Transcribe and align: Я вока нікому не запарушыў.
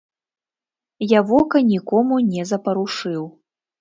Я 1.17 1.21
вока 1.31 1.57
нікому 1.71 2.15
не 2.33 2.47
запарушыў. 2.53 3.23